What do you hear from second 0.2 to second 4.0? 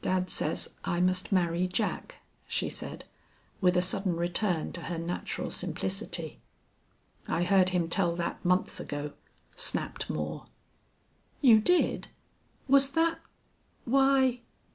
says I must marry Jack," she said, with a